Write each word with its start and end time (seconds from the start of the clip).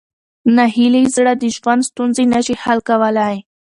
ناهیلي 0.57 1.03
زړه 1.15 1.33
د 1.37 1.43
ژوند 1.57 1.81
ستونزې 1.89 2.23
نه 2.33 2.39
شي 2.45 2.55
حل 2.63 2.79
کولی. 2.89 3.35